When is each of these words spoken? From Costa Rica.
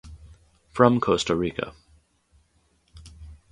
From 0.71 0.99
Costa 0.99 1.35
Rica. 1.35 1.75